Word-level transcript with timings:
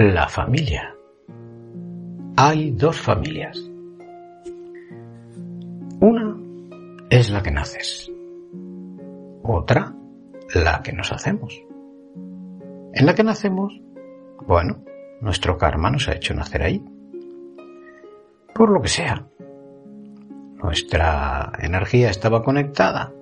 La 0.00 0.28
familia. 0.28 0.94
Hay 2.36 2.70
dos 2.70 3.00
familias. 3.00 3.58
Una 6.00 6.36
es 7.10 7.30
la 7.30 7.42
que 7.42 7.50
naces. 7.50 8.08
Otra, 9.42 9.92
la 10.54 10.82
que 10.84 10.92
nos 10.92 11.10
hacemos. 11.10 11.60
En 12.94 13.06
la 13.06 13.16
que 13.16 13.24
nacemos, 13.24 13.72
bueno, 14.46 14.84
nuestro 15.20 15.58
karma 15.58 15.90
nos 15.90 16.06
ha 16.06 16.14
hecho 16.14 16.32
nacer 16.32 16.62
ahí. 16.62 16.80
Por 18.54 18.70
lo 18.70 18.80
que 18.80 18.88
sea. 18.88 19.26
Nuestra 20.62 21.50
energía 21.58 22.10
estaba 22.10 22.44
conectada 22.44 23.12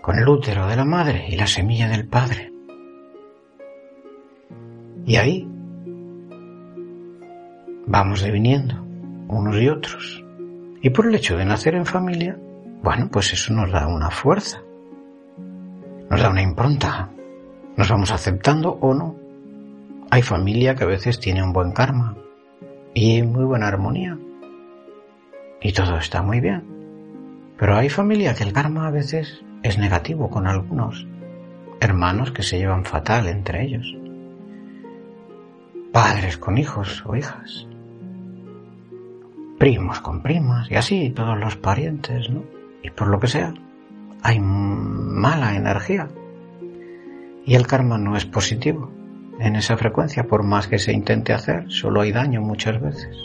con 0.00 0.16
el 0.16 0.28
útero 0.28 0.68
de 0.68 0.76
la 0.76 0.84
madre 0.84 1.26
y 1.28 1.34
la 1.34 1.48
semilla 1.48 1.88
del 1.88 2.06
padre. 2.06 2.51
Y 5.12 5.16
ahí 5.16 5.46
vamos 7.86 8.22
deviniendo 8.22 8.82
unos 9.28 9.60
y 9.60 9.68
otros. 9.68 10.24
Y 10.80 10.88
por 10.88 11.06
el 11.06 11.14
hecho 11.14 11.36
de 11.36 11.44
nacer 11.44 11.74
en 11.74 11.84
familia, 11.84 12.38
bueno, 12.82 13.10
pues 13.12 13.30
eso 13.34 13.52
nos 13.52 13.70
da 13.70 13.88
una 13.88 14.08
fuerza, 14.08 14.62
nos 16.08 16.18
da 16.18 16.30
una 16.30 16.40
impronta, 16.40 17.10
nos 17.76 17.90
vamos 17.90 18.10
aceptando 18.10 18.78
o 18.80 18.94
no. 18.94 19.14
Hay 20.08 20.22
familia 20.22 20.74
que 20.76 20.84
a 20.84 20.86
veces 20.86 21.20
tiene 21.20 21.42
un 21.42 21.52
buen 21.52 21.72
karma 21.72 22.16
y 22.94 23.20
muy 23.20 23.44
buena 23.44 23.68
armonía. 23.68 24.18
Y 25.60 25.74
todo 25.74 25.98
está 25.98 26.22
muy 26.22 26.40
bien. 26.40 26.64
Pero 27.58 27.76
hay 27.76 27.90
familia 27.90 28.34
que 28.34 28.44
el 28.44 28.54
karma 28.54 28.86
a 28.86 28.90
veces 28.90 29.44
es 29.62 29.76
negativo 29.76 30.30
con 30.30 30.46
algunos 30.46 31.06
hermanos 31.80 32.30
que 32.32 32.42
se 32.42 32.56
llevan 32.56 32.86
fatal 32.86 33.28
entre 33.28 33.62
ellos 33.62 33.94
padres 35.92 36.38
con 36.38 36.56
hijos 36.58 37.04
o 37.06 37.14
hijas, 37.14 37.66
primos 39.58 40.00
con 40.00 40.22
primas 40.22 40.70
y 40.70 40.74
así 40.76 41.10
todos 41.10 41.38
los 41.38 41.56
parientes, 41.56 42.30
¿no? 42.30 42.42
Y 42.82 42.90
por 42.90 43.08
lo 43.08 43.20
que 43.20 43.28
sea, 43.28 43.54
hay 44.22 44.40
mala 44.40 45.54
energía. 45.54 46.08
Y 47.44 47.54
el 47.54 47.66
karma 47.66 47.98
no 47.98 48.16
es 48.16 48.24
positivo. 48.24 48.90
En 49.38 49.56
esa 49.56 49.76
frecuencia, 49.76 50.24
por 50.24 50.42
más 50.42 50.68
que 50.68 50.78
se 50.78 50.92
intente 50.92 51.32
hacer, 51.32 51.70
solo 51.70 52.00
hay 52.00 52.12
daño 52.12 52.40
muchas 52.40 52.80
veces. 52.80 53.16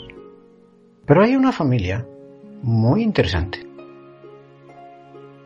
Pero 1.06 1.22
hay 1.22 1.36
una 1.36 1.52
familia 1.52 2.06
muy 2.62 3.02
interesante, 3.02 3.66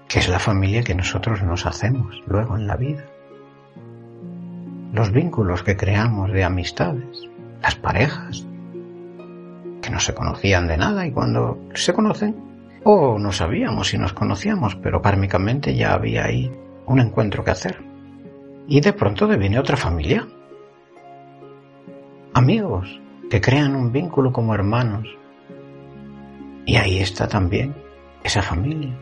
que 0.08 0.18
es 0.18 0.28
la 0.28 0.38
familia 0.38 0.82
que 0.82 0.94
nosotros 0.94 1.42
nos 1.42 1.66
hacemos 1.66 2.22
luego 2.26 2.56
en 2.56 2.66
la 2.66 2.76
vida 2.76 3.04
los 4.92 5.10
vínculos 5.10 5.62
que 5.62 5.76
creamos 5.76 6.32
de 6.32 6.44
amistades, 6.44 7.28
las 7.62 7.74
parejas, 7.76 8.46
que 9.80 9.90
no 9.90 9.98
se 9.98 10.14
conocían 10.14 10.68
de 10.68 10.76
nada 10.76 11.06
y 11.06 11.12
cuando 11.12 11.58
se 11.74 11.92
conocen, 11.92 12.36
o 12.84 13.18
no 13.18 13.32
sabíamos 13.32 13.88
si 13.88 13.98
nos 13.98 14.12
conocíamos, 14.12 14.76
pero 14.76 15.00
kármicamente 15.00 15.74
ya 15.74 15.94
había 15.94 16.24
ahí 16.24 16.52
un 16.86 17.00
encuentro 17.00 17.42
que 17.42 17.52
hacer. 17.52 17.82
Y 18.68 18.80
de 18.80 18.92
pronto 18.92 19.26
deviene 19.26 19.58
otra 19.58 19.76
familia. 19.76 20.26
Amigos 22.34 23.00
que 23.30 23.40
crean 23.40 23.74
un 23.74 23.92
vínculo 23.92 24.32
como 24.32 24.54
hermanos. 24.54 25.08
Y 26.66 26.76
ahí 26.76 26.98
está 26.98 27.26
también 27.26 27.74
esa 28.22 28.42
familia. 28.42 28.94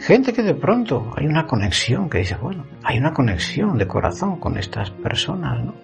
Gente 0.00 0.32
que 0.32 0.42
de 0.42 0.54
pronto 0.54 1.12
hay 1.14 1.26
una 1.26 1.46
conexión 1.46 2.08
que 2.08 2.18
dice, 2.18 2.34
bueno, 2.36 2.64
hay 2.82 2.98
una 2.98 3.12
conexión 3.12 3.76
de 3.76 3.86
corazón 3.86 4.40
con 4.40 4.56
estas 4.56 4.90
personas, 4.90 5.62
¿no? 5.62 5.74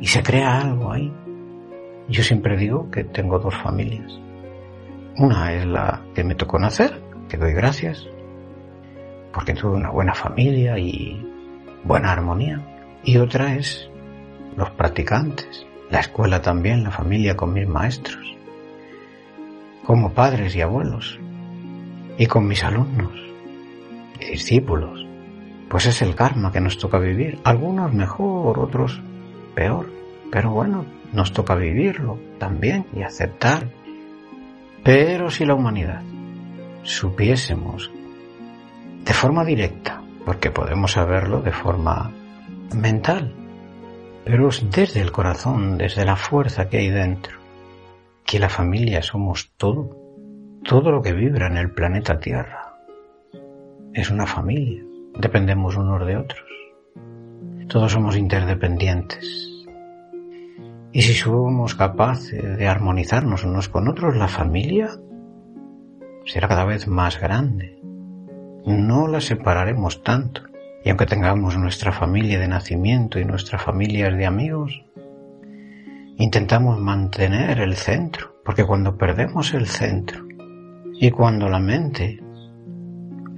Y 0.00 0.06
se 0.08 0.20
crea 0.20 0.62
algo 0.62 0.90
ahí. 0.90 1.12
Yo 2.08 2.24
siempre 2.24 2.56
digo 2.56 2.90
que 2.90 3.04
tengo 3.04 3.38
dos 3.38 3.54
familias. 3.54 4.12
Una 5.16 5.52
es 5.52 5.64
la 5.64 6.02
que 6.12 6.24
me 6.24 6.34
tocó 6.34 6.58
nacer, 6.58 7.00
que 7.28 7.36
doy 7.36 7.52
gracias, 7.52 8.04
porque 9.32 9.54
tuve 9.54 9.76
una 9.76 9.90
buena 9.90 10.14
familia 10.14 10.76
y 10.76 11.24
buena 11.84 12.10
armonía. 12.10 12.60
Y 13.04 13.16
otra 13.18 13.54
es 13.54 13.88
los 14.56 14.70
practicantes, 14.70 15.64
la 15.88 16.00
escuela 16.00 16.42
también, 16.42 16.82
la 16.82 16.90
familia 16.90 17.36
con 17.36 17.52
mis 17.52 17.68
maestros, 17.68 18.36
como 19.84 20.12
padres 20.12 20.56
y 20.56 20.62
abuelos, 20.62 21.20
y 22.18 22.26
con 22.26 22.46
mis 22.46 22.64
alumnos 22.64 23.12
y 24.20 24.26
discípulos. 24.32 25.06
Pues 25.68 25.86
es 25.86 26.00
el 26.02 26.14
karma 26.14 26.52
que 26.52 26.60
nos 26.60 26.78
toca 26.78 26.98
vivir. 26.98 27.38
Algunos 27.44 27.92
mejor, 27.92 28.58
otros 28.58 29.00
peor. 29.54 29.90
Pero 30.30 30.50
bueno, 30.50 30.84
nos 31.12 31.32
toca 31.32 31.54
vivirlo 31.54 32.18
también 32.38 32.86
y 32.94 33.02
aceptar. 33.02 33.68
Pero 34.84 35.30
si 35.30 35.44
la 35.44 35.54
humanidad 35.54 36.02
supiésemos 36.82 37.90
de 39.04 39.12
forma 39.12 39.44
directa, 39.44 40.02
porque 40.24 40.50
podemos 40.50 40.92
saberlo 40.92 41.40
de 41.40 41.52
forma 41.52 42.12
mental, 42.74 43.34
pero 44.24 44.48
desde 44.70 45.00
el 45.00 45.12
corazón, 45.12 45.78
desde 45.78 46.04
la 46.04 46.16
fuerza 46.16 46.68
que 46.68 46.78
hay 46.78 46.90
dentro, 46.90 47.38
que 48.24 48.40
la 48.40 48.48
familia 48.48 49.02
somos 49.02 49.52
todo, 49.56 50.05
todo 50.66 50.90
lo 50.90 51.00
que 51.00 51.12
vibra 51.12 51.46
en 51.46 51.56
el 51.58 51.70
planeta 51.70 52.18
Tierra 52.18 52.74
es 53.94 54.10
una 54.10 54.26
familia. 54.26 54.82
Dependemos 55.16 55.76
unos 55.76 56.04
de 56.04 56.16
otros. 56.16 56.44
Todos 57.68 57.92
somos 57.92 58.16
interdependientes. 58.16 59.64
Y 60.92 61.02
si 61.02 61.14
somos 61.14 61.76
capaces 61.76 62.58
de 62.58 62.66
armonizarnos 62.66 63.44
unos 63.44 63.68
con 63.68 63.86
otros, 63.86 64.16
la 64.16 64.26
familia 64.26 64.90
será 66.24 66.48
cada 66.48 66.64
vez 66.64 66.88
más 66.88 67.20
grande. 67.20 67.80
No 68.66 69.06
la 69.06 69.20
separaremos 69.20 70.02
tanto. 70.02 70.42
Y 70.84 70.88
aunque 70.88 71.06
tengamos 71.06 71.56
nuestra 71.56 71.92
familia 71.92 72.40
de 72.40 72.48
nacimiento 72.48 73.20
y 73.20 73.24
nuestras 73.24 73.62
familias 73.62 74.16
de 74.16 74.26
amigos, 74.26 74.84
intentamos 76.16 76.80
mantener 76.80 77.60
el 77.60 77.76
centro, 77.76 78.34
porque 78.44 78.64
cuando 78.64 78.96
perdemos 78.96 79.54
el 79.54 79.66
centro, 79.66 80.25
y 80.98 81.10
cuando 81.10 81.48
la 81.48 81.58
mente 81.58 82.22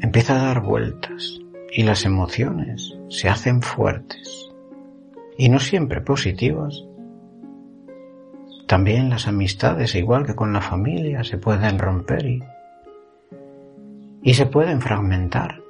empieza 0.00 0.34
a 0.34 0.44
dar 0.44 0.62
vueltas 0.62 1.40
y 1.70 1.82
las 1.82 2.04
emociones 2.04 2.96
se 3.08 3.28
hacen 3.28 3.62
fuertes 3.62 4.48
y 5.36 5.48
no 5.48 5.58
siempre 5.58 6.00
positivas, 6.00 6.84
también 8.66 9.08
las 9.08 9.26
amistades, 9.26 9.94
igual 9.94 10.26
que 10.26 10.34
con 10.34 10.52
la 10.52 10.60
familia, 10.60 11.24
se 11.24 11.38
pueden 11.38 11.78
romper 11.78 12.26
y, 12.26 12.42
y 14.22 14.34
se 14.34 14.46
pueden 14.46 14.80
fragmentar. 14.80 15.62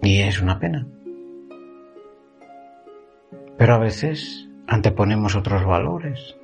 Y 0.00 0.20
es 0.20 0.40
una 0.40 0.58
pena. 0.58 0.86
Pero 3.58 3.74
a 3.74 3.78
veces 3.78 4.48
anteponemos 4.66 5.36
otros 5.36 5.64
valores 5.64 6.36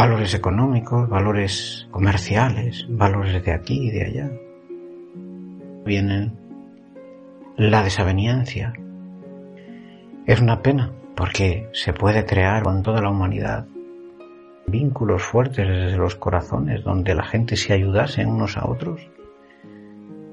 valores 0.00 0.32
económicos, 0.32 1.10
valores 1.10 1.86
comerciales, 1.90 2.86
valores 2.88 3.44
de 3.44 3.52
aquí 3.52 3.88
y 3.88 3.90
de 3.90 4.04
allá. 4.06 4.30
Vienen 5.84 6.38
la 7.58 7.82
desaveniencia. 7.82 8.72
Es 10.24 10.40
una 10.40 10.62
pena 10.62 10.90
porque 11.14 11.68
se 11.74 11.92
puede 11.92 12.24
crear 12.24 12.62
con 12.62 12.82
toda 12.82 13.02
la 13.02 13.10
humanidad 13.10 13.66
vínculos 14.66 15.22
fuertes 15.22 15.68
desde 15.68 15.98
los 15.98 16.14
corazones 16.14 16.82
donde 16.82 17.14
la 17.14 17.24
gente 17.24 17.56
se 17.56 17.74
ayudase 17.74 18.24
unos 18.24 18.56
a 18.56 18.66
otros 18.70 19.06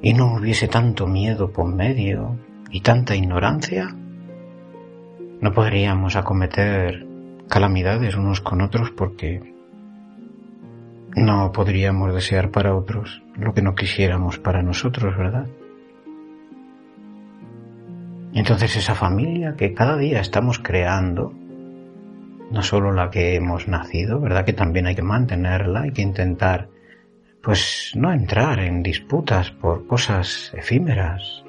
y 0.01 0.13
no 0.13 0.35
hubiese 0.35 0.69
tanto 0.69 1.07
miedo 1.07 1.51
por 1.51 1.67
medio 1.67 2.37
y 2.71 2.79
tanta 2.79 3.17
ignorancia, 3.17 3.93
no 5.41 5.51
podríamos 5.51 6.15
acometer 6.15 7.05
calamidades 7.49 8.15
unos 8.15 8.39
con 8.39 8.61
otros 8.61 8.91
porque 8.91 9.56
no 11.15 11.51
podríamos 11.51 12.13
desear 12.13 12.51
para 12.51 12.75
otros 12.75 13.21
lo 13.35 13.53
que 13.53 13.61
no 13.61 13.75
quisiéramos 13.75 14.39
para 14.39 14.61
nosotros, 14.61 15.15
¿verdad? 15.17 15.47
Entonces 18.33 18.75
esa 18.75 18.93
familia 18.93 19.55
que 19.55 19.73
cada 19.73 19.97
día 19.97 20.19
estamos 20.19 20.59
creando, 20.59 21.33
no 22.51 22.61
solo 22.61 22.91
la 22.91 23.09
que 23.09 23.35
hemos 23.35 23.67
nacido, 23.67 24.19
¿verdad? 24.19 24.45
Que 24.45 24.53
también 24.53 24.85
hay 24.87 24.95
que 24.95 25.01
mantenerla, 25.01 25.81
hay 25.81 25.91
que 25.91 26.01
intentar, 26.01 26.69
pues, 27.41 27.93
no 27.95 28.11
entrar 28.11 28.59
en 28.59 28.83
disputas 28.83 29.51
por 29.51 29.87
cosas 29.87 30.51
efímeras 30.55 31.43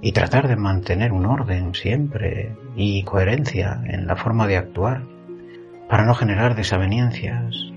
y 0.00 0.12
tratar 0.12 0.48
de 0.48 0.56
mantener 0.56 1.12
un 1.12 1.26
orden 1.26 1.74
siempre 1.74 2.54
y 2.74 3.02
coherencia 3.04 3.80
en 3.86 4.06
la 4.06 4.16
forma 4.16 4.46
de 4.46 4.56
actuar 4.56 5.02
para 5.88 6.04
no 6.04 6.14
generar 6.14 6.56
desavenencias. 6.56 7.75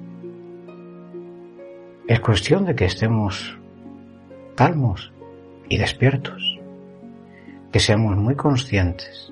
Es 2.09 2.21
cuestión 2.21 2.65
de 2.65 2.73
que 2.73 2.85
estemos 2.85 3.55
calmos 4.55 5.13
y 5.69 5.77
despiertos, 5.77 6.57
que 7.71 7.79
seamos 7.79 8.17
muy 8.17 8.33
conscientes 8.33 9.31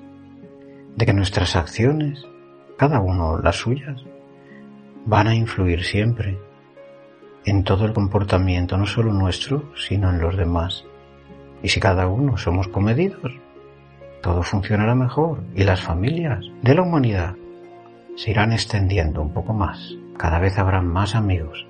de 0.94 1.04
que 1.04 1.12
nuestras 1.12 1.56
acciones 1.56 2.24
cada 2.76 3.00
uno 3.00 3.36
las 3.38 3.56
suyas, 3.56 4.00
van 5.06 5.26
a 5.26 5.34
influir 5.34 5.82
siempre 5.82 6.38
en 7.46 7.64
todo 7.64 7.84
el 7.84 7.92
comportamiento, 7.92 8.76
no 8.76 8.86
solo 8.86 9.12
nuestro, 9.12 9.74
sino 9.74 10.10
en 10.10 10.20
los 10.20 10.36
demás. 10.36 10.84
Y 11.64 11.70
si 11.70 11.80
cada 11.80 12.06
uno 12.06 12.36
somos 12.36 12.68
comedidos, 12.68 13.32
todo 14.22 14.44
funcionará 14.44 14.94
mejor 14.94 15.42
y 15.52 15.64
las 15.64 15.80
familias 15.80 16.44
de 16.62 16.74
la 16.76 16.82
humanidad 16.82 17.34
se 18.14 18.30
irán 18.30 18.52
extendiendo 18.52 19.20
un 19.20 19.32
poco 19.32 19.52
más. 19.52 19.96
Cada 20.16 20.38
vez 20.38 20.56
habrá 20.60 20.80
más 20.80 21.16
amigos 21.16 21.66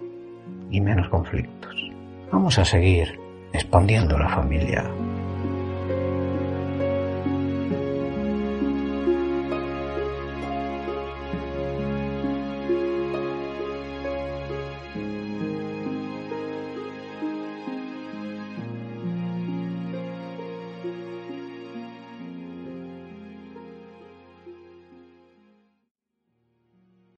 y 0.71 0.81
menos 0.81 1.09
conflictos. 1.09 1.75
Vamos 2.31 2.59
a 2.59 2.65
seguir 2.65 3.19
expandiendo 3.53 4.19
la 4.19 4.29
familia. 4.29 4.85